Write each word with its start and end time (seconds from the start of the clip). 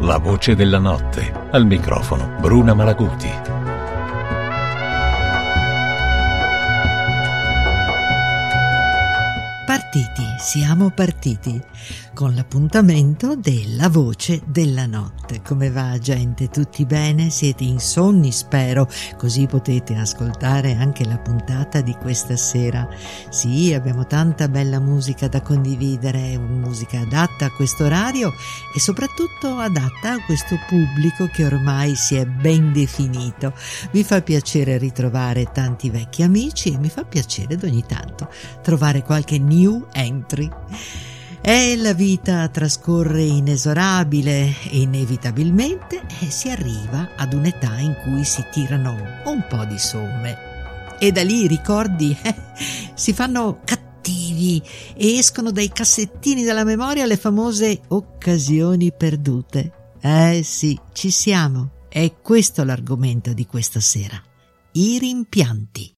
La 0.00 0.18
voce 0.18 0.54
della 0.54 0.78
notte. 0.78 1.32
Al 1.50 1.66
microfono 1.66 2.36
Bruna 2.38 2.72
Malaguti. 2.72 3.28
Partiti, 9.66 10.22
siamo 10.38 10.90
partiti 10.90 11.60
con 12.18 12.34
l'appuntamento 12.34 13.36
della 13.36 13.88
voce 13.88 14.42
della 14.44 14.86
notte. 14.86 15.40
Come 15.40 15.70
va 15.70 15.96
gente? 15.98 16.48
Tutti 16.48 16.84
bene? 16.84 17.30
Siete 17.30 17.62
insonni 17.62 18.32
spero, 18.32 18.88
così 19.16 19.46
potete 19.46 19.94
ascoltare 19.94 20.74
anche 20.74 21.04
la 21.04 21.16
puntata 21.18 21.80
di 21.80 21.94
questa 21.94 22.34
sera. 22.34 22.88
Sì, 23.30 23.72
abbiamo 23.72 24.04
tanta 24.08 24.48
bella 24.48 24.80
musica 24.80 25.28
da 25.28 25.42
condividere, 25.42 26.36
musica 26.38 27.02
adatta 27.02 27.44
a 27.44 27.52
questo 27.52 27.84
orario 27.84 28.32
e 28.74 28.80
soprattutto 28.80 29.56
adatta 29.56 30.14
a 30.14 30.24
questo 30.24 30.58
pubblico 30.66 31.28
che 31.28 31.44
ormai 31.44 31.94
si 31.94 32.16
è 32.16 32.26
ben 32.26 32.72
definito. 32.72 33.52
Mi 33.92 34.02
fa 34.02 34.22
piacere 34.22 34.76
ritrovare 34.76 35.52
tanti 35.52 35.88
vecchi 35.88 36.24
amici 36.24 36.72
e 36.72 36.78
mi 36.78 36.88
fa 36.88 37.04
piacere 37.04 37.56
ogni 37.62 37.84
tanto 37.86 38.28
trovare 38.60 39.04
qualche 39.04 39.38
new 39.38 39.86
entry. 39.92 40.50
E 41.50 41.78
la 41.78 41.94
vita 41.94 42.46
trascorre 42.48 43.22
inesorabile 43.22 44.54
e 44.68 44.82
inevitabilmente 44.82 46.02
si 46.28 46.50
arriva 46.50 47.12
ad 47.16 47.32
un'età 47.32 47.78
in 47.78 47.96
cui 48.02 48.22
si 48.22 48.44
tirano 48.52 48.94
un 49.24 49.46
po' 49.48 49.64
di 49.64 49.78
somme. 49.78 50.36
E 50.98 51.10
da 51.10 51.22
lì 51.22 51.44
i 51.44 51.46
ricordi 51.46 52.14
eh, 52.22 52.34
si 52.92 53.14
fanno 53.14 53.62
cattivi 53.64 54.62
e 54.94 55.16
escono 55.16 55.50
dai 55.50 55.70
cassettini 55.70 56.44
della 56.44 56.64
memoria 56.64 57.06
le 57.06 57.16
famose 57.16 57.80
occasioni 57.88 58.92
perdute. 58.92 59.94
Eh 60.02 60.42
sì, 60.44 60.78
ci 60.92 61.10
siamo. 61.10 61.86
È 61.88 62.12
questo 62.20 62.62
l'argomento 62.62 63.32
di 63.32 63.46
questa 63.46 63.80
sera. 63.80 64.22
I 64.72 64.98
rimpianti. 64.98 65.97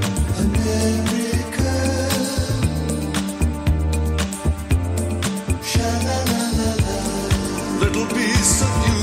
Little 7.93 8.15
piece 8.15 8.61
of 8.61 8.87
you, 8.87 9.01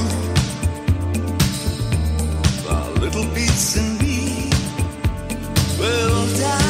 a 2.71 2.73
little 3.01 3.27
piece 3.35 3.77
in 3.77 3.99
me 3.99 4.51
will 5.79 6.27
die. 6.39 6.68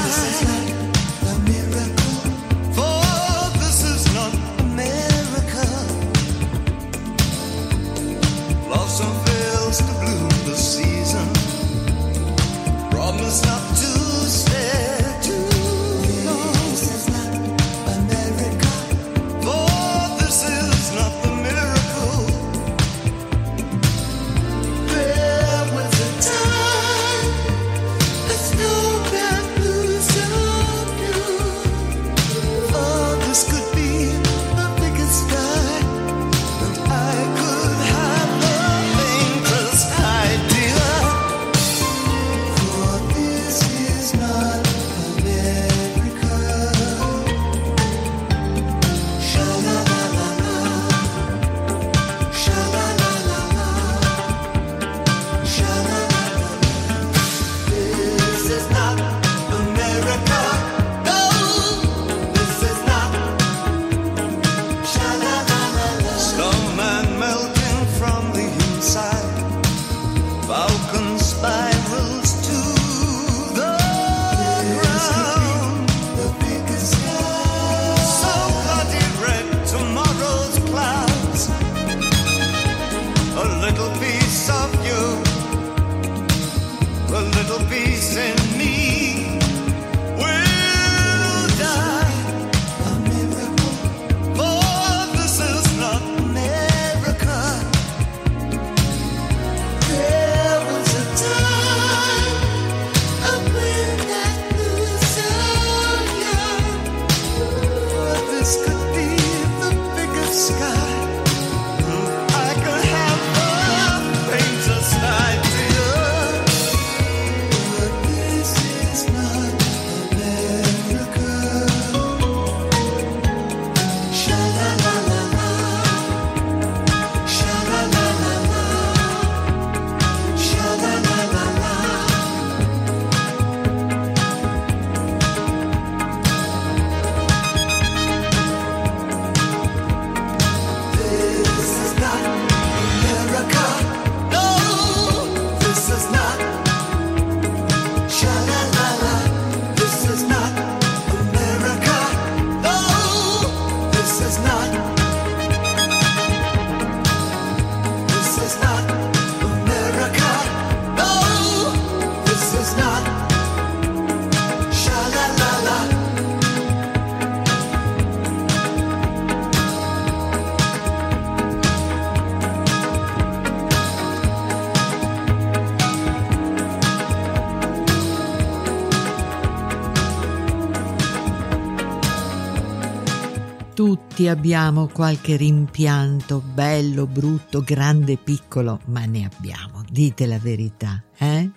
Tutti 183.99 184.29
abbiamo 184.29 184.87
qualche 184.87 185.37
rimpianto, 185.37 186.41
bello, 186.41 187.07
brutto, 187.07 187.63
grande, 187.63 188.17
piccolo, 188.17 188.81
ma 188.87 189.05
ne 189.05 189.25
abbiamo, 189.25 189.83
dite 189.91 190.27
la 190.27 190.39
verità, 190.39 191.03
eh? 191.19 191.51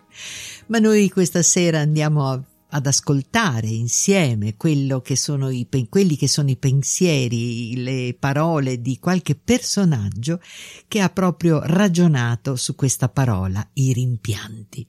Ma 0.67 0.79
noi 0.79 1.09
questa 1.09 1.43
sera 1.43 1.79
andiamo 1.79 2.27
a 2.27 2.41
ad 2.73 2.87
ascoltare 2.87 3.67
insieme 3.67 4.55
che 4.55 4.69
i, 4.69 5.67
quelli 5.89 6.15
che 6.15 6.27
sono 6.29 6.49
i 6.49 6.55
pensieri, 6.55 7.75
le 7.83 8.15
parole 8.17 8.81
di 8.81 8.97
qualche 8.97 9.35
personaggio 9.35 10.39
che 10.87 11.01
ha 11.01 11.09
proprio 11.09 11.59
ragionato 11.63 12.55
su 12.55 12.73
questa 12.75 13.09
parola, 13.09 13.67
i 13.73 13.91
rimpianti. 13.91 14.87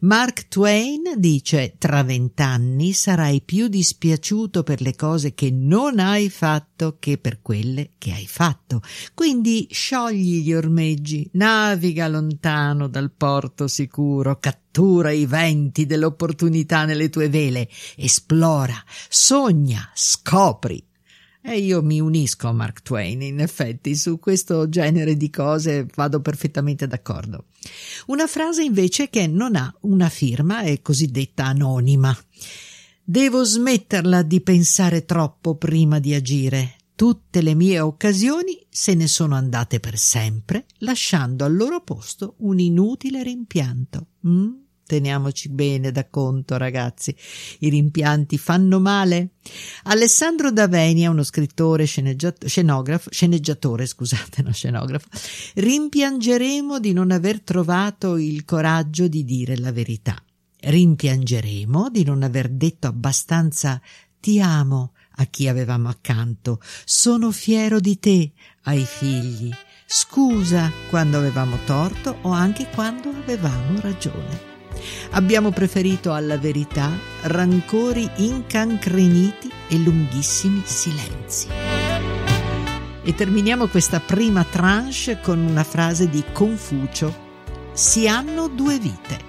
Mark 0.00 0.48
Twain 0.48 1.02
dice 1.16 1.74
tra 1.78 2.02
vent'anni 2.02 2.92
sarai 2.92 3.42
più 3.42 3.68
dispiaciuto 3.68 4.62
per 4.62 4.80
le 4.80 4.94
cose 4.94 5.34
che 5.34 5.50
non 5.50 5.98
hai 5.98 6.30
fatto 6.30 6.96
che 6.98 7.18
per 7.18 7.40
quelle 7.42 7.92
che 7.98 8.12
hai 8.12 8.26
fatto. 8.26 8.80
Quindi 9.14 9.68
sciogli 9.70 10.42
gli 10.42 10.52
ormeggi, 10.52 11.28
naviga 11.32 12.08
lontano 12.08 12.88
dal 12.88 13.10
porto 13.10 13.68
sicuro, 13.68 14.38
cattura 14.38 15.10
i 15.10 15.26
venti 15.26 15.86
dell'opportunità 15.86 16.84
nelle 16.84 17.10
tue 17.10 17.28
vele, 17.28 17.68
esplora, 17.96 18.82
sogna, 19.08 19.90
scopri. 19.94 20.87
E 21.50 21.60
io 21.60 21.82
mi 21.82 21.98
unisco 21.98 22.46
a 22.48 22.52
Mark 22.52 22.82
Twain, 22.82 23.22
in 23.22 23.40
effetti, 23.40 23.96
su 23.96 24.18
questo 24.18 24.68
genere 24.68 25.16
di 25.16 25.30
cose 25.30 25.86
vado 25.94 26.20
perfettamente 26.20 26.86
d'accordo. 26.86 27.46
Una 28.08 28.26
frase 28.26 28.62
invece 28.62 29.08
che 29.08 29.26
non 29.26 29.56
ha 29.56 29.74
una 29.80 30.10
firma 30.10 30.60
è 30.60 30.82
cosiddetta 30.82 31.46
anonima. 31.46 32.14
Devo 33.02 33.44
smetterla 33.44 34.20
di 34.20 34.42
pensare 34.42 35.06
troppo 35.06 35.54
prima 35.54 35.98
di 36.00 36.12
agire. 36.12 36.74
Tutte 36.94 37.40
le 37.40 37.54
mie 37.54 37.80
occasioni 37.80 38.66
se 38.68 38.92
ne 38.92 39.06
sono 39.06 39.34
andate 39.34 39.80
per 39.80 39.96
sempre, 39.96 40.66
lasciando 40.80 41.46
al 41.46 41.56
loro 41.56 41.80
posto 41.80 42.34
un 42.40 42.58
inutile 42.58 43.22
rimpianto. 43.22 44.08
Mm? 44.26 44.50
Teniamoci 44.88 45.50
bene 45.50 45.92
da 45.92 46.08
conto, 46.08 46.56
ragazzi. 46.56 47.14
I 47.58 47.68
rimpianti 47.68 48.38
fanno 48.38 48.80
male. 48.80 49.32
Alessandro 49.82 50.50
Davenia, 50.50 51.10
uno 51.10 51.24
scrittore, 51.24 51.84
scenografo, 51.84 53.10
sceneggiatore, 53.10 53.84
scusate, 53.84 54.40
no 54.40 54.50
scenografo, 54.50 55.08
rimpiangeremo 55.56 56.80
di 56.80 56.94
non 56.94 57.10
aver 57.10 57.42
trovato 57.42 58.16
il 58.16 58.46
coraggio 58.46 59.08
di 59.08 59.26
dire 59.26 59.58
la 59.58 59.72
verità. 59.72 60.16
Rimpiangeremo 60.60 61.90
di 61.90 62.04
non 62.04 62.22
aver 62.22 62.48
detto 62.48 62.86
abbastanza 62.86 63.82
ti 64.18 64.40
amo 64.40 64.94
a 65.16 65.26
chi 65.26 65.48
avevamo 65.48 65.90
accanto. 65.90 66.62
Sono 66.86 67.30
fiero 67.30 67.78
di 67.78 67.98
te 67.98 68.32
ai 68.62 68.86
figli. 68.86 69.52
Scusa 69.86 70.72
quando 70.88 71.18
avevamo 71.18 71.58
torto 71.66 72.16
o 72.22 72.30
anche 72.30 72.68
quando 72.70 73.10
avevamo 73.10 73.80
ragione. 73.80 74.47
Abbiamo 75.10 75.50
preferito 75.50 76.12
alla 76.12 76.38
verità 76.38 76.90
rancori 77.22 78.08
incancreniti 78.16 79.50
e 79.68 79.78
lunghissimi 79.78 80.62
silenzi. 80.64 81.48
E 83.02 83.14
terminiamo 83.14 83.68
questa 83.68 84.00
prima 84.00 84.44
tranche 84.44 85.20
con 85.20 85.38
una 85.38 85.64
frase 85.64 86.08
di 86.08 86.22
Confucio. 86.32 87.26
Si 87.72 88.06
hanno 88.06 88.48
due 88.48 88.78
vite. 88.78 89.26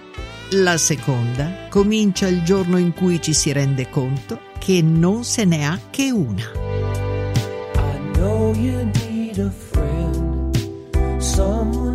La 0.54 0.78
seconda 0.78 1.68
comincia 1.70 2.28
il 2.28 2.44
giorno 2.44 2.78
in 2.78 2.94
cui 2.94 3.22
ci 3.22 3.34
si 3.34 3.52
rende 3.52 3.90
conto 3.90 4.48
che 4.58 4.82
non 4.82 5.24
se 5.24 5.46
ne 5.46 5.66
ha 5.66 5.80
che 5.90 6.12
una. 6.12 6.52
I 7.76 8.00
know 8.14 8.54
you 8.56 8.90
need 8.96 9.38
a 9.38 9.52
friend, 9.52 11.22
someone 11.22 11.89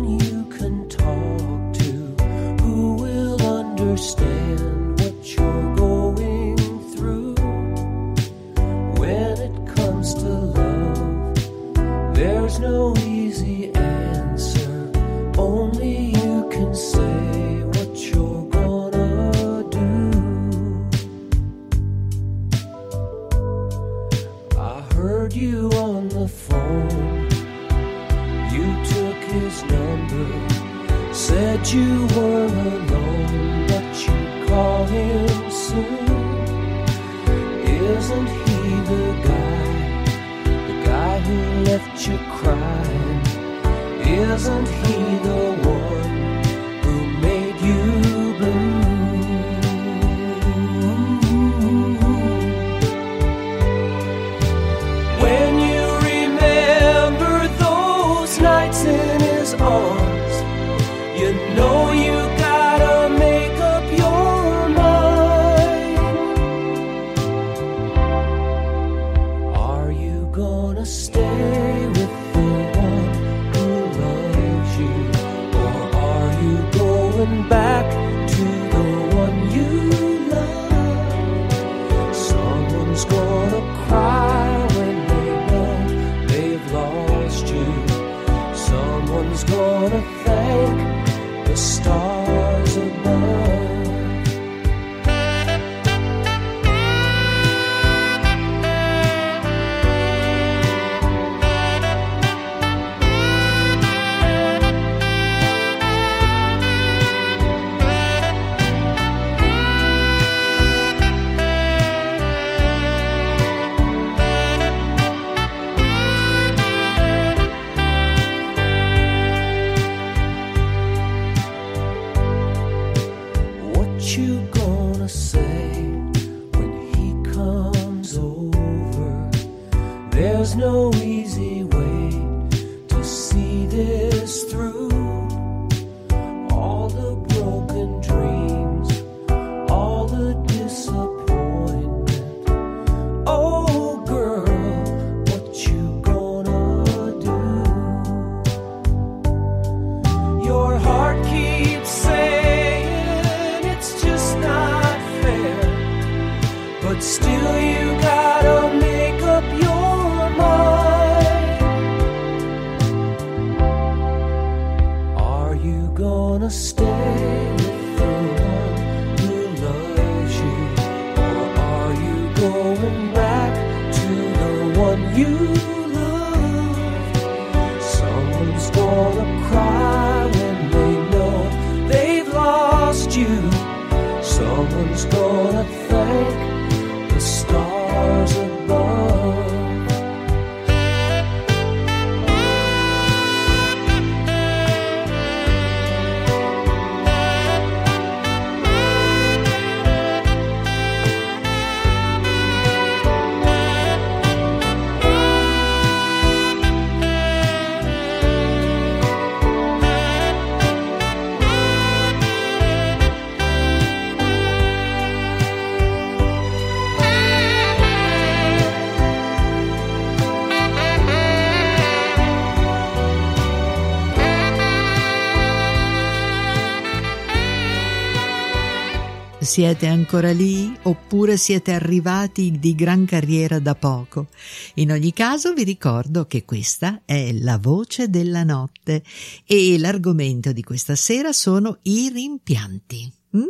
Siete 229.55 229.87
ancora 229.87 230.33
lì 230.33 230.77
oppure 230.81 231.37
siete 231.37 231.71
arrivati 231.71 232.59
di 232.59 232.75
gran 232.75 233.05
carriera 233.05 233.57
da 233.57 233.73
poco? 233.73 234.27
In 234.73 234.91
ogni 234.91 235.13
caso 235.13 235.53
vi 235.53 235.63
ricordo 235.63 236.25
che 236.25 236.43
questa 236.43 237.03
è 237.05 237.31
la 237.31 237.57
voce 237.57 238.09
della 238.09 238.43
notte 238.43 239.01
e 239.45 239.79
l'argomento 239.79 240.51
di 240.51 240.61
questa 240.61 240.97
sera 240.97 241.31
sono 241.31 241.77
i 241.83 242.09
rimpianti. 242.09 243.09
Mm? 243.37 243.43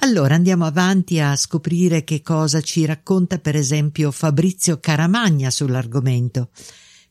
Allora 0.00 0.34
andiamo 0.34 0.66
avanti 0.66 1.18
a 1.18 1.34
scoprire 1.36 2.04
che 2.04 2.20
cosa 2.20 2.60
ci 2.60 2.84
racconta 2.84 3.38
per 3.38 3.56
esempio 3.56 4.10
Fabrizio 4.10 4.78
Caramagna 4.78 5.48
sull'argomento. 5.48 6.50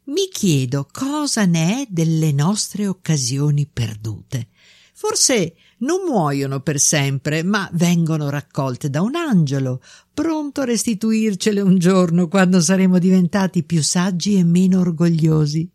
Mi 0.03 0.27
chiedo 0.31 0.87
cosa 0.91 1.45
ne 1.45 1.81
è 1.81 1.85
delle 1.89 2.31
nostre 2.31 2.85
occasioni 2.85 3.65
perdute. 3.65 4.49
Forse 4.93 5.55
non 5.83 6.03
muoiono 6.05 6.61
per 6.61 6.79
sempre, 6.79 7.43
ma 7.43 7.69
vengono 7.73 8.29
raccolte 8.29 8.89
da 8.89 9.01
un 9.01 9.15
angelo, 9.15 9.81
pronto 10.13 10.61
a 10.61 10.65
restituircele 10.65 11.61
un 11.61 11.77
giorno 11.77 12.27
quando 12.27 12.59
saremo 12.61 12.99
diventati 12.99 13.63
più 13.63 13.81
saggi 13.83 14.35
e 14.35 14.43
meno 14.43 14.79
orgogliosi. 14.79 15.69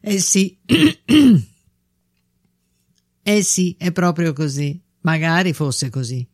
Eh 0.00 0.18
sì, 0.20 0.56
eh 3.22 3.42
sì, 3.42 3.76
è 3.78 3.92
proprio 3.92 4.32
così. 4.32 4.80
Magari 5.00 5.52
fosse 5.52 5.88
così. 5.88 6.26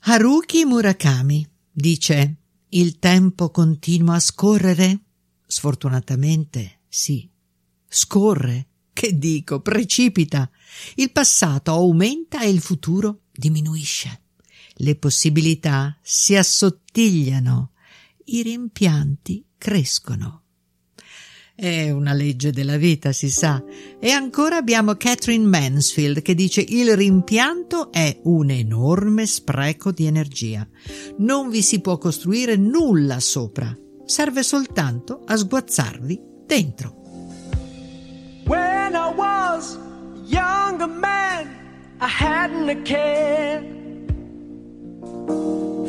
Haruki 0.00 0.64
Murakami 0.64 1.48
dice: 1.70 2.36
Il 2.70 2.98
tempo 2.98 3.50
continua 3.50 4.16
a 4.16 4.20
scorrere? 4.20 5.00
Sfortunatamente 5.46 6.80
sì. 6.88 7.28
Scorre 7.88 8.66
che 8.96 9.18
dico, 9.18 9.60
precipita. 9.60 10.50
Il 10.94 11.12
passato 11.12 11.70
aumenta 11.70 12.40
e 12.40 12.48
il 12.48 12.62
futuro 12.62 13.24
diminuisce. 13.30 14.22
Le 14.76 14.96
possibilità 14.96 15.98
si 16.00 16.34
assottigliano, 16.34 17.72
i 18.24 18.40
rimpianti 18.40 19.44
crescono. 19.58 20.44
È 21.54 21.90
una 21.90 22.14
legge 22.14 22.52
della 22.52 22.78
vita, 22.78 23.12
si 23.12 23.28
sa. 23.28 23.62
E 24.00 24.10
ancora 24.10 24.56
abbiamo 24.56 24.94
Catherine 24.94 25.46
Mansfield 25.46 26.22
che 26.22 26.34
dice 26.34 26.64
il 26.66 26.96
rimpianto 26.96 27.92
è 27.92 28.18
un 28.24 28.48
enorme 28.48 29.26
spreco 29.26 29.92
di 29.92 30.06
energia. 30.06 30.66
Non 31.18 31.50
vi 31.50 31.60
si 31.60 31.80
può 31.80 31.98
costruire 31.98 32.56
nulla 32.56 33.20
sopra. 33.20 33.76
Serve 34.06 34.42
soltanto 34.42 35.22
a 35.26 35.36
sguazzarvi 35.36 36.20
dentro. 36.46 37.05
When 38.86 38.94
I 38.94 39.10
was 39.10 39.74
a 39.74 40.18
younger 40.28 40.86
man, 40.86 41.42
I 42.00 42.06
hadn't 42.06 42.68
a 42.68 42.76
care. 42.82 43.60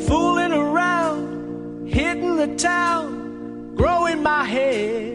Fooling 0.07 0.51
around, 0.51 1.89
hitting 1.89 2.37
the 2.37 2.55
town, 2.55 3.75
growing 3.75 4.23
my 4.23 4.43
hair. 4.43 5.13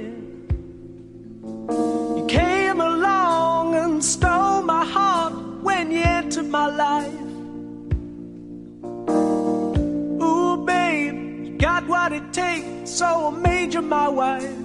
You 2.18 2.24
came 2.28 2.80
along 2.80 3.74
and 3.74 4.04
stole 4.04 4.62
my 4.62 4.84
heart 4.84 5.32
when 5.64 5.90
you 5.90 6.02
entered 6.04 6.46
my 6.46 6.68
life. 6.86 7.20
Ooh, 10.22 10.64
babe, 10.64 11.16
you 11.46 11.58
got 11.58 11.88
what 11.88 12.12
it 12.12 12.32
takes, 12.32 12.92
so 12.92 13.06
I 13.26 13.30
made 13.40 13.74
you 13.74 13.82
my 13.82 14.08
wife. 14.08 14.61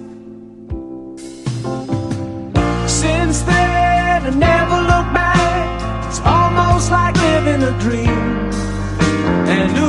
Since 3.38 3.50
then, 3.50 4.26
I 4.26 4.30
never 4.30 4.78
look 4.90 5.14
back. 5.14 6.08
It's 6.08 6.20
almost 6.24 6.90
like 6.90 7.14
living 7.14 7.62
a 7.62 7.78
dream. 7.78 8.50
And 9.46 9.87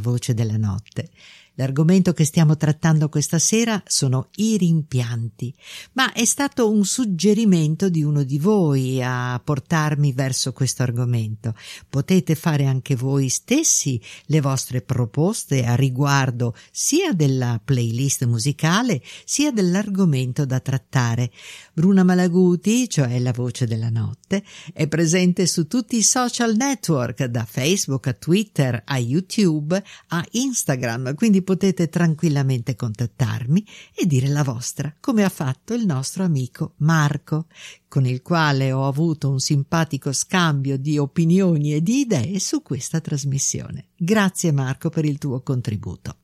della 0.00 0.10
voce 0.10 0.34
della 0.34 0.56
notte. 0.56 1.10
L'argomento 1.54 2.14
che 2.14 2.24
stiamo 2.24 2.56
trattando 2.56 3.10
questa 3.10 3.38
sera 3.38 3.82
sono 3.84 4.28
i 4.36 4.56
rimpianti, 4.56 5.54
ma 5.92 6.10
è 6.12 6.24
stato 6.24 6.70
un 6.70 6.86
suggerimento 6.86 7.90
di 7.90 8.02
uno 8.02 8.22
di 8.22 8.38
voi 8.38 9.02
a 9.02 9.38
portarmi 9.44 10.12
verso 10.12 10.54
questo 10.54 10.82
argomento. 10.82 11.54
Potete 11.86 12.34
fare 12.34 12.64
anche 12.64 12.96
voi 12.96 13.28
stessi 13.28 14.00
le 14.26 14.40
vostre 14.40 14.80
proposte 14.80 15.66
a 15.66 15.74
riguardo 15.74 16.54
sia 16.70 17.12
della 17.12 17.60
playlist 17.62 18.24
musicale 18.24 19.02
sia 19.26 19.50
dell'argomento 19.50 20.46
da 20.46 20.60
trattare. 20.60 21.30
Bruna 21.72 22.02
Malaguti, 22.02 22.88
cioè 22.88 23.18
la 23.18 23.32
voce 23.32 23.66
della 23.66 23.90
notte, 23.90 24.42
è 24.72 24.88
presente 24.88 25.46
su 25.46 25.66
tutti 25.66 25.96
i 25.96 26.02
social 26.02 26.56
network, 26.56 27.24
da 27.24 27.44
Facebook 27.44 28.08
a 28.08 28.12
Twitter 28.12 28.82
a 28.84 28.98
YouTube 28.98 29.82
a 30.08 30.24
Instagram, 30.32 31.14
quindi 31.14 31.42
potete 31.42 31.88
tranquillamente 31.88 32.74
contattarmi 32.74 33.64
e 33.94 34.06
dire 34.06 34.28
la 34.28 34.42
vostra, 34.42 34.94
come 34.98 35.24
ha 35.24 35.28
fatto 35.28 35.74
il 35.74 35.86
nostro 35.86 36.24
amico 36.24 36.74
Marco, 36.78 37.46
con 37.88 38.06
il 38.06 38.22
quale 38.22 38.72
ho 38.72 38.86
avuto 38.86 39.30
un 39.30 39.40
simpatico 39.40 40.12
scambio 40.12 40.76
di 40.76 40.98
opinioni 40.98 41.74
e 41.74 41.82
di 41.82 42.00
idee 42.00 42.38
su 42.38 42.62
questa 42.62 43.00
trasmissione. 43.00 43.88
Grazie 43.96 44.52
Marco 44.52 44.90
per 44.90 45.04
il 45.04 45.18
tuo 45.18 45.42
contributo. 45.42 46.16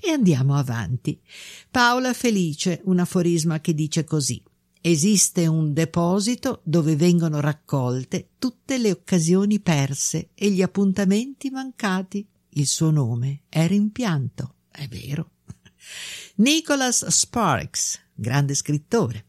E 0.00 0.10
andiamo 0.10 0.56
avanti. 0.56 1.20
Paola 1.70 2.12
Felice, 2.12 2.80
un 2.84 2.98
aforisma 2.98 3.60
che 3.60 3.74
dice 3.74 4.04
così. 4.04 4.42
Esiste 4.84 5.46
un 5.46 5.72
deposito 5.72 6.60
dove 6.64 6.96
vengono 6.96 7.38
raccolte 7.38 8.30
tutte 8.36 8.78
le 8.78 8.90
occasioni 8.90 9.60
perse 9.60 10.30
e 10.34 10.50
gli 10.50 10.60
appuntamenti 10.60 11.50
mancati. 11.50 12.26
Il 12.54 12.66
suo 12.66 12.90
nome 12.90 13.42
è 13.48 13.64
rimpianto, 13.68 14.56
è 14.68 14.88
vero. 14.88 15.34
Nicholas 16.36 17.06
Sparks, 17.06 18.00
grande 18.12 18.56
scrittore. 18.56 19.26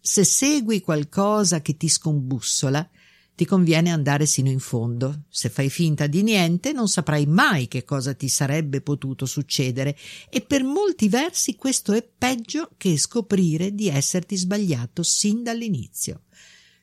Se 0.00 0.22
segui 0.22 0.80
qualcosa 0.80 1.60
che 1.60 1.76
ti 1.76 1.88
scombussola, 1.88 2.88
ti 3.34 3.44
conviene 3.44 3.90
andare 3.90 4.26
sino 4.26 4.48
in 4.48 4.60
fondo. 4.60 5.22
Se 5.28 5.48
fai 5.48 5.68
finta 5.68 6.06
di 6.06 6.22
niente, 6.22 6.72
non 6.72 6.88
saprai 6.88 7.26
mai 7.26 7.66
che 7.66 7.84
cosa 7.84 8.14
ti 8.14 8.28
sarebbe 8.28 8.80
potuto 8.80 9.26
succedere 9.26 9.96
e 10.30 10.40
per 10.40 10.62
molti 10.62 11.08
versi 11.08 11.56
questo 11.56 11.92
è 11.92 12.06
peggio 12.16 12.70
che 12.76 12.96
scoprire 12.96 13.74
di 13.74 13.88
esserti 13.88 14.36
sbagliato 14.36 15.02
sin 15.02 15.42
dall'inizio. 15.42 16.22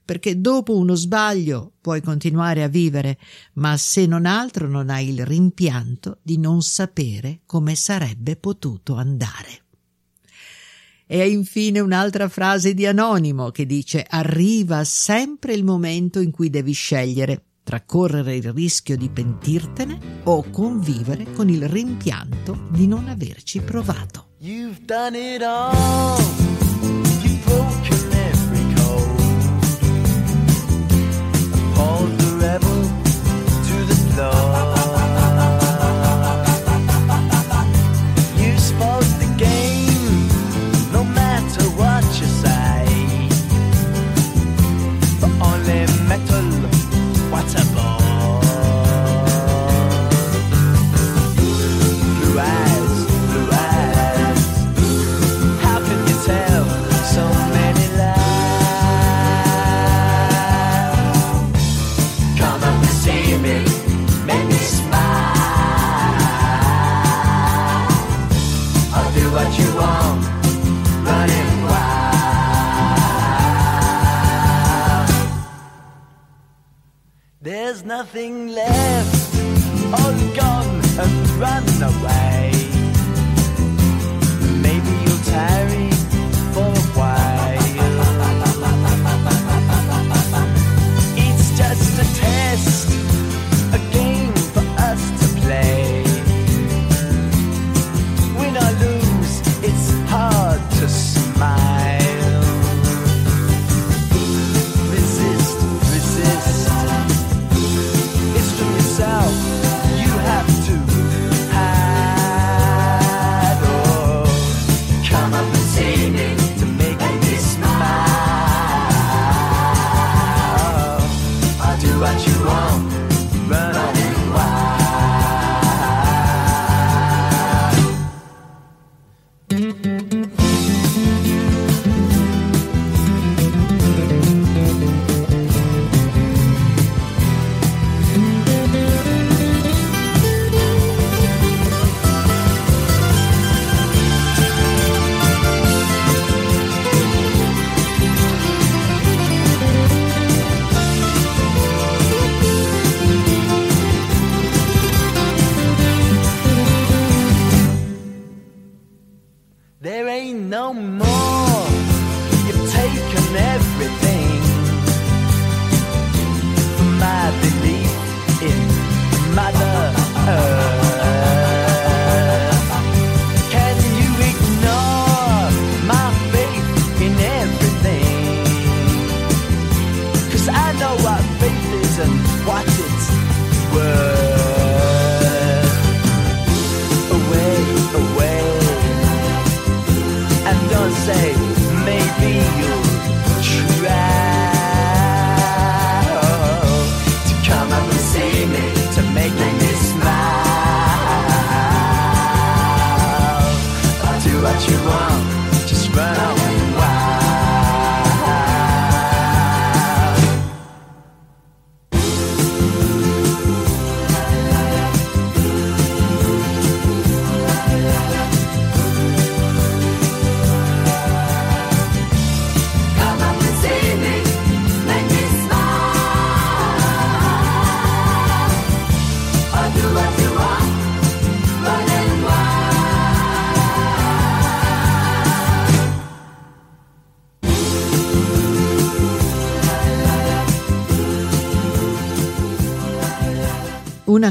Perché 0.04 0.42
dopo 0.42 0.76
uno 0.76 0.96
sbaglio 0.96 1.74
puoi 1.80 2.02
continuare 2.02 2.64
a 2.64 2.68
vivere, 2.68 3.18
ma 3.54 3.78
se 3.78 4.06
non 4.06 4.26
altro 4.26 4.68
non 4.68 4.90
hai 4.90 5.10
il 5.10 5.26
rimpianto 5.26 6.18
di 6.22 6.38
non 6.38 6.62
sapere 6.62 7.42
come 7.46 7.76
sarebbe 7.76 8.36
potuto 8.36 8.96
andare. 8.96 9.61
E 11.14 11.30
infine 11.30 11.82
un'altra 11.82 12.30
frase 12.30 12.74
di 12.74 12.86
Anonimo 12.86 13.50
che 13.50 13.66
dice 13.66 14.06
arriva 14.08 14.86
sempre 14.86 15.52
il 15.52 15.66
momento 15.66 16.22
in 16.22 16.32
cui 16.32 16.50
devi 16.50 16.72
scegliere 16.72 17.44
tra 17.64 17.82
correre 17.82 18.38
il 18.38 18.54
rischio 18.54 18.96
di 18.96 19.10
pentirtene 19.10 20.22
o 20.24 20.50
convivere 20.50 21.34
con 21.34 21.50
il 21.50 21.68
rimpianto 21.68 22.68
di 22.70 22.88
non 22.88 23.10
averci 23.10 23.60
provato. 23.60 24.36
You've 24.38 24.86
done 24.86 25.18
it 25.18 25.42
all. 25.42 26.41
Nothing 78.14 78.48
left, 78.50 79.36
all 79.94 80.36
gone 80.36 80.82
and 81.00 81.30
run 81.40 81.64
away. 81.82 82.11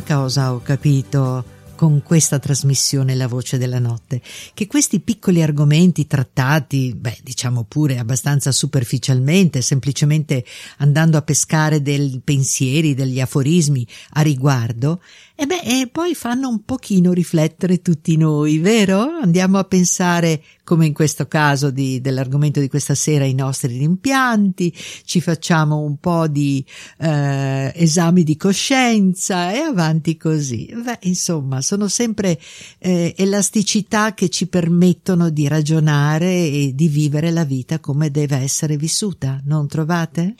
Cosa 0.06 0.52
ho 0.52 0.60
capito 0.60 1.44
con 1.80 2.02
questa 2.02 2.38
trasmissione 2.38 3.14
La 3.14 3.26
voce 3.26 3.56
della 3.56 3.78
notte, 3.78 4.20
che 4.52 4.66
questi 4.66 5.00
piccoli 5.00 5.42
argomenti 5.42 6.06
trattati, 6.06 6.94
beh, 6.94 7.20
diciamo 7.22 7.64
pure 7.64 7.96
abbastanza 7.96 8.52
superficialmente, 8.52 9.62
semplicemente 9.62 10.44
andando 10.76 11.16
a 11.16 11.22
pescare 11.22 11.80
dei 11.80 12.20
pensieri, 12.22 12.92
degli 12.92 13.18
aforismi 13.18 13.86
a 14.10 14.20
riguardo, 14.20 15.00
e 15.40 15.46
beh, 15.46 15.62
e 15.62 15.88
poi 15.90 16.14
fanno 16.14 16.50
un 16.50 16.66
pochino 16.66 17.14
riflettere 17.14 17.80
tutti 17.80 18.18
noi, 18.18 18.58
vero? 18.58 19.00
Andiamo 19.22 19.56
a 19.56 19.64
pensare, 19.64 20.42
come 20.64 20.84
in 20.84 20.92
questo 20.92 21.28
caso 21.28 21.70
di, 21.70 22.02
dell'argomento 22.02 22.60
di 22.60 22.68
questa 22.68 22.94
sera, 22.94 23.24
ai 23.24 23.32
nostri 23.32 23.78
rimpianti, 23.78 24.70
ci 25.02 25.22
facciamo 25.22 25.78
un 25.78 25.96
po' 25.96 26.28
di 26.28 26.62
eh, 26.98 27.72
esami 27.74 28.22
di 28.22 28.36
coscienza 28.36 29.50
e 29.50 29.60
avanti 29.60 30.18
così. 30.18 30.70
Beh, 30.74 30.98
insomma, 31.04 31.62
sono 31.62 31.88
sempre 31.88 32.38
eh, 32.76 33.14
elasticità 33.16 34.12
che 34.12 34.28
ci 34.28 34.46
permettono 34.46 35.30
di 35.30 35.48
ragionare 35.48 36.28
e 36.34 36.72
di 36.74 36.88
vivere 36.88 37.30
la 37.30 37.44
vita 37.44 37.80
come 37.80 38.10
deve 38.10 38.36
essere 38.36 38.76
vissuta, 38.76 39.40
non 39.46 39.66
trovate? 39.68 40.34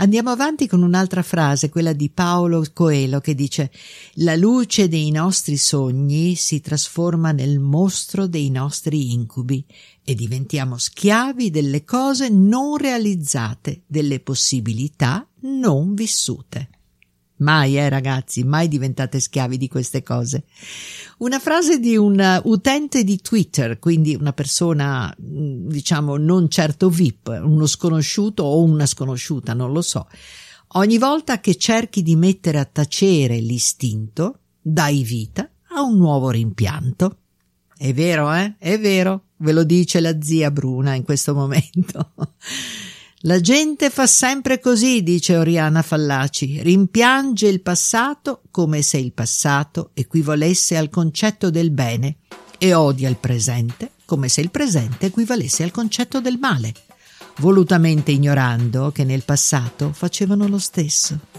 Andiamo 0.00 0.30
avanti 0.30 0.66
con 0.66 0.80
un'altra 0.80 1.22
frase, 1.22 1.68
quella 1.68 1.92
di 1.92 2.08
Paolo 2.08 2.64
Coelho, 2.72 3.20
che 3.20 3.34
dice 3.34 3.70
La 4.14 4.34
luce 4.34 4.88
dei 4.88 5.10
nostri 5.10 5.58
sogni 5.58 6.36
si 6.36 6.62
trasforma 6.62 7.32
nel 7.32 7.58
mostro 7.58 8.26
dei 8.26 8.48
nostri 8.48 9.12
incubi 9.12 9.62
e 10.02 10.14
diventiamo 10.14 10.78
schiavi 10.78 11.50
delle 11.50 11.84
cose 11.84 12.30
non 12.30 12.78
realizzate, 12.78 13.82
delle 13.86 14.20
possibilità 14.20 15.28
non 15.40 15.92
vissute. 15.92 16.79
Mai, 17.40 17.78
eh 17.78 17.88
ragazzi, 17.88 18.44
mai 18.44 18.68
diventate 18.68 19.18
schiavi 19.18 19.56
di 19.56 19.68
queste 19.68 20.02
cose. 20.02 20.44
Una 21.18 21.38
frase 21.38 21.78
di 21.78 21.96
un 21.96 22.40
utente 22.44 23.02
di 23.02 23.20
Twitter, 23.20 23.78
quindi 23.78 24.14
una 24.14 24.32
persona, 24.32 25.14
diciamo, 25.16 26.16
non 26.16 26.50
certo 26.50 26.90
VIP, 26.90 27.40
uno 27.42 27.66
sconosciuto 27.66 28.42
o 28.42 28.62
una 28.62 28.86
sconosciuta, 28.86 29.54
non 29.54 29.72
lo 29.72 29.82
so. 29.82 30.06
Ogni 30.74 30.98
volta 30.98 31.40
che 31.40 31.56
cerchi 31.56 32.02
di 32.02 32.14
mettere 32.14 32.58
a 32.58 32.64
tacere 32.64 33.38
l'istinto, 33.38 34.40
dai 34.60 35.02
vita 35.02 35.48
a 35.72 35.82
un 35.82 35.96
nuovo 35.96 36.30
rimpianto. 36.30 37.16
È 37.76 37.92
vero, 37.94 38.32
eh? 38.34 38.56
È 38.58 38.78
vero, 38.78 39.28
ve 39.38 39.52
lo 39.52 39.64
dice 39.64 40.00
la 40.00 40.20
zia 40.20 40.50
Bruna 40.50 40.94
in 40.94 41.04
questo 41.04 41.34
momento. 41.34 42.12
La 43.24 43.38
gente 43.38 43.90
fa 43.90 44.06
sempre 44.06 44.60
così, 44.60 45.02
dice 45.02 45.36
Oriana 45.36 45.82
Fallaci, 45.82 46.62
rimpiange 46.62 47.48
il 47.48 47.60
passato 47.60 48.40
come 48.50 48.80
se 48.80 48.96
il 48.96 49.12
passato 49.12 49.90
equivalesse 49.92 50.78
al 50.78 50.88
concetto 50.88 51.50
del 51.50 51.70
bene 51.70 52.16
e 52.56 52.72
odia 52.72 53.10
il 53.10 53.16
presente 53.16 53.90
come 54.10 54.28
se 54.28 54.40
il 54.40 54.50
presente 54.50 55.06
equivalesse 55.06 55.62
al 55.62 55.70
concetto 55.70 56.20
del 56.20 56.38
male, 56.38 56.74
volutamente 57.36 58.10
ignorando 58.10 58.90
che 58.90 59.04
nel 59.04 59.22
passato 59.22 59.92
facevano 59.92 60.48
lo 60.48 60.58
stesso. 60.58 61.29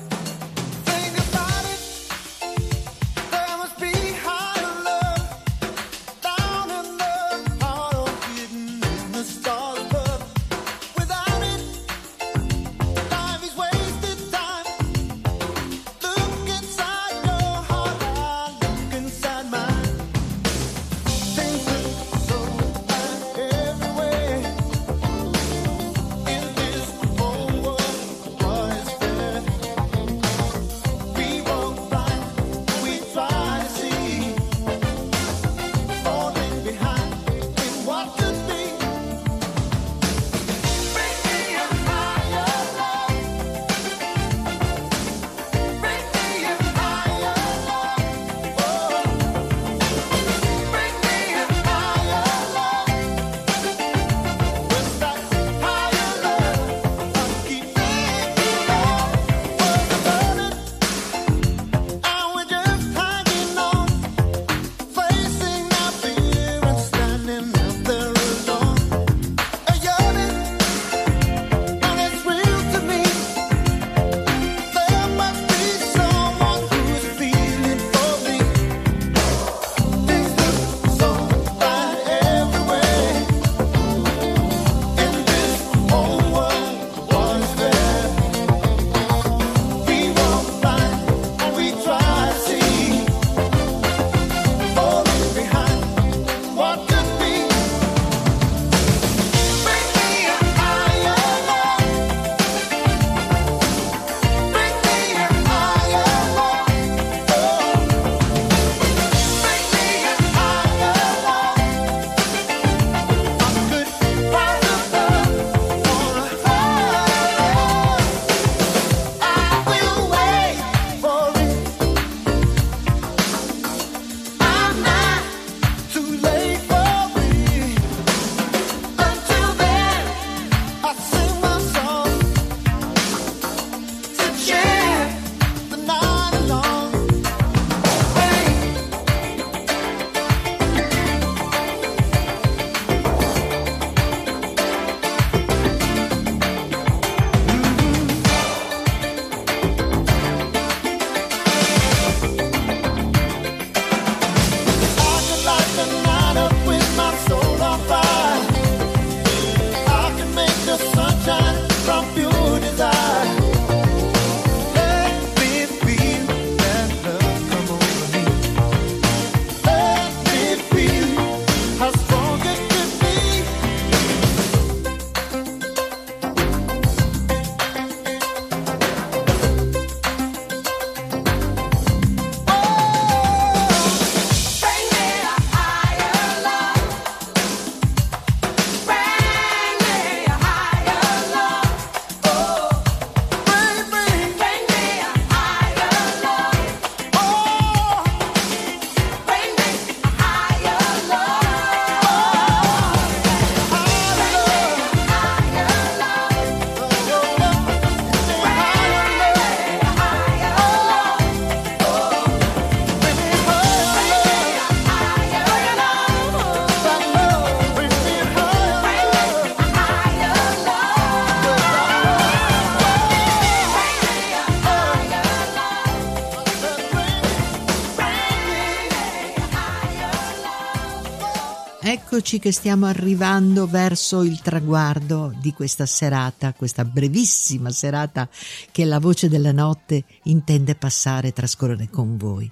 Eccoci 232.31 232.39
che 232.39 232.53
stiamo 232.53 232.85
arrivando 232.85 233.67
verso 233.67 234.23
il 234.23 234.39
traguardo 234.39 235.35
di 235.41 235.51
questa 235.51 235.85
serata, 235.85 236.53
questa 236.53 236.85
brevissima 236.85 237.71
serata 237.71 238.29
che 238.71 238.85
la 238.85 238.99
voce 238.99 239.27
della 239.27 239.51
notte 239.51 240.05
intende 240.23 240.75
passare 240.75 241.29
e 241.29 241.33
trascorrere 241.33 241.89
con 241.89 242.15
voi. 242.15 242.49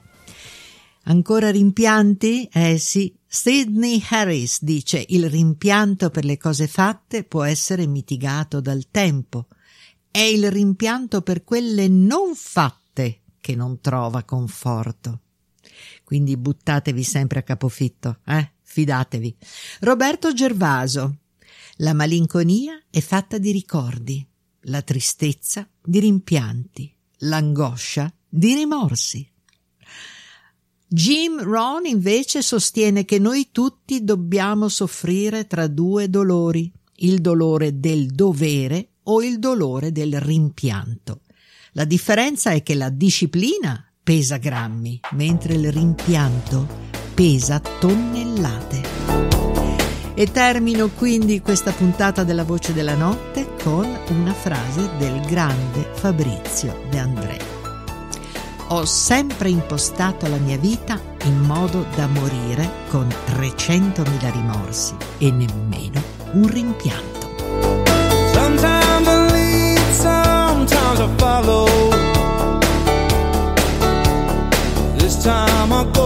Ancora 1.04 1.50
rimpianti? 1.50 2.50
Eh 2.52 2.78
sì. 2.78 3.15
Sidney 3.26 4.04
Harris 4.10 4.62
dice 4.63 5.06
il 5.10 5.30
rimpianto 5.30 6.10
per 6.10 6.26
le 6.26 6.36
cose 6.36 6.68
fatte 6.68 7.24
può 7.24 7.44
essere 7.44 7.88
mitigato 7.88 8.60
dal 8.60 8.88
tempo. 8.92 9.48
È 10.12 10.20
il 10.20 10.52
rimpianto 10.52 11.22
per 11.22 11.46
quelle 11.46 11.88
non 11.88 12.36
fatte 12.36 13.22
che 13.39 13.56
non 13.56 13.80
trova 13.80 14.24
conforto. 14.24 15.22
Quindi 16.04 16.36
buttatevi 16.36 17.04
sempre 17.04 17.39
a 17.39 17.44
capofitto, 17.44 18.18
eh? 18.26 18.58
Fidatevi. 18.72 19.36
Roberto 19.80 20.32
Gervaso. 20.32 21.18
La 21.78 21.94
malinconia 21.94 22.80
è 22.92 23.00
fatta 23.00 23.40
di 23.40 23.52
ricordi, 23.52 24.24
la 24.64 24.84
tristezza 24.84 25.68
di 25.82 26.00
rimpianti, 26.00 26.94
l'angoscia 27.20 28.14
di 28.28 28.54
rimorsi. 28.54 29.28
Jim 30.88 31.42
Rohn 31.42 31.86
invece 31.86 32.44
sostiene 32.44 33.06
che 33.06 33.18
noi 33.18 33.50
tutti 33.52 34.04
dobbiamo 34.04 34.68
soffrire 34.68 35.48
tra 35.48 35.66
due 35.66 36.08
dolori, 36.08 36.72
il 36.98 37.22
dolore 37.22 37.80
del 37.80 38.08
dovere 38.08 38.90
o 39.04 39.24
il 39.24 39.40
dolore 39.40 39.92
del 39.92 40.20
rimpianto. 40.20 41.22
La 41.72 41.86
differenza 41.86 42.52
è 42.52 42.62
che 42.62 42.76
la 42.76 42.90
disciplina 42.90 43.84
pesa 44.04 44.38
grammi, 44.38 45.00
mentre 45.12 45.56
il 45.56 45.72
rimpianto 45.72 46.99
pesa 47.20 47.60
tonnellate. 47.60 48.82
E 50.14 50.32
termino 50.32 50.88
quindi 50.88 51.42
questa 51.42 51.72
puntata 51.72 52.24
della 52.24 52.46
Voce 52.46 52.72
della 52.72 52.96
Notte 52.96 53.56
con 53.62 53.86
una 54.08 54.32
frase 54.32 54.90
del 54.98 55.20
grande 55.26 55.90
Fabrizio 55.92 56.74
De 56.90 56.98
André. 56.98 57.38
Ho 58.70 58.86
sempre 58.86 59.50
impostato 59.50 60.30
la 60.30 60.38
mia 60.38 60.58
vita 60.58 60.98
in 61.26 61.42
modo 61.42 61.86
da 61.94 62.08
morire 62.08 62.72
con 62.88 63.10
300.000 63.38 64.32
rimorsi 64.32 64.96
e 65.18 65.30
nemmeno 65.30 66.02
un 66.32 66.48
rimpianto. 66.48 67.28
Sometimes 68.32 69.08
I 69.08 69.32
lead, 69.34 69.92
sometimes 69.92 71.00
I 71.00 71.10
follow. 71.18 71.68
This 74.96 75.18
time 75.22 75.74
I 75.74 75.99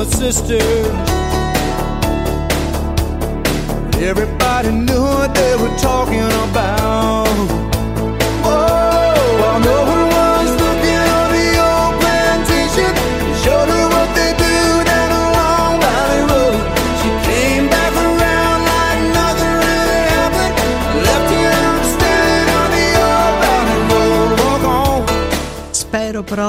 her 0.00 0.06
sister. 0.06 0.58
Everybody 4.02 4.70
knew 4.70 5.02
what 5.02 5.34
they 5.34 5.56
were 5.56 5.76
talking 5.76 6.24
about. 6.48 6.79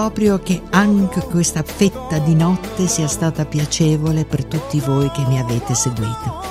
Proprio 0.02 0.40
che 0.40 0.64
anche 0.72 1.22
questa 1.26 1.62
fetta 1.62 2.18
di 2.18 2.34
notte 2.34 2.88
sia 2.88 3.08
stata 3.08 3.46
piacevole 3.46 4.26
per 4.26 4.46
tutti 4.46 4.80
voi 4.80 5.12
che 5.12 5.24
mi 5.28 5.40
avete 5.40 5.76
seguito. 5.76 6.42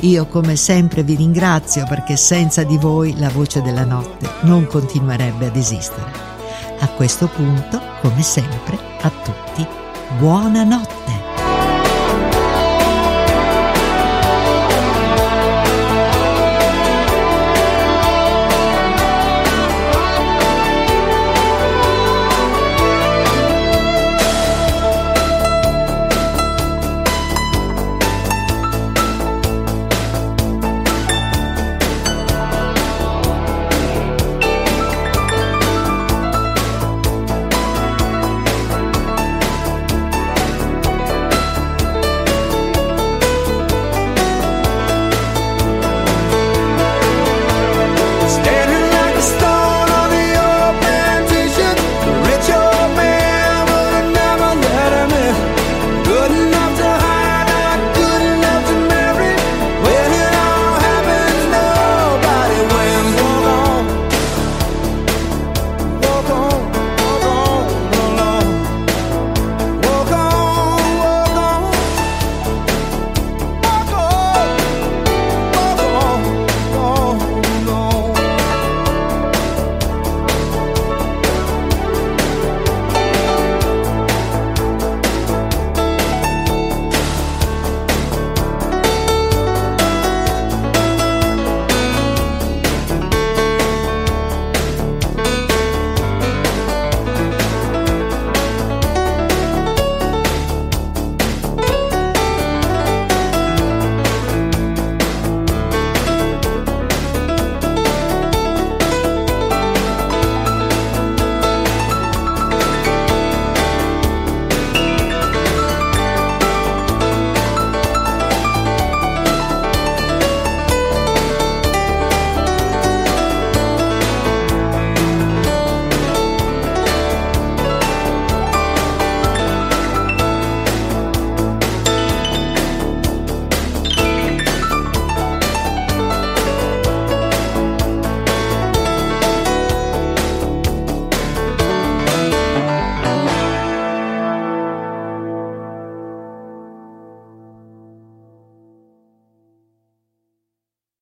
Io 0.00 0.26
come 0.26 0.56
sempre 0.56 1.04
vi 1.04 1.14
ringrazio 1.14 1.86
perché 1.86 2.16
senza 2.16 2.64
di 2.64 2.76
voi 2.76 3.16
la 3.16 3.28
voce 3.28 3.62
della 3.62 3.84
notte 3.84 4.28
non 4.40 4.66
continuerebbe 4.66 5.46
ad 5.46 5.54
esistere. 5.54 6.10
A 6.80 6.88
questo 6.88 7.28
punto, 7.28 7.80
come 8.02 8.22
sempre, 8.22 8.76
a 9.00 9.10
tutti, 9.22 9.64
buonanotte! 10.18 11.15